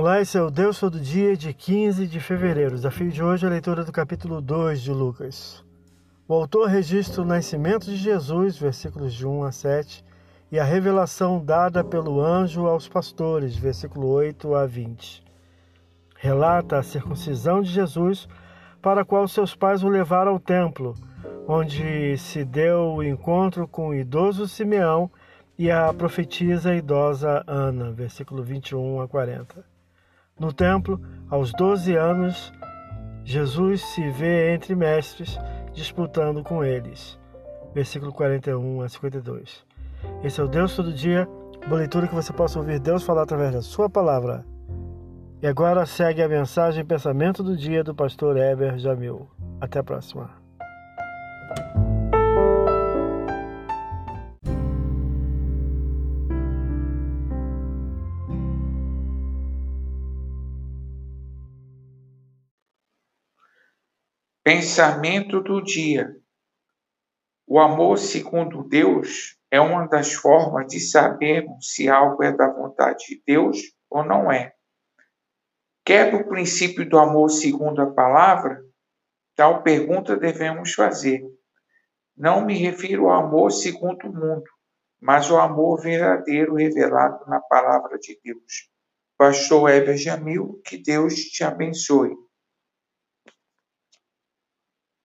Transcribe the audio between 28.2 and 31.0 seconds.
21 a 40. No templo,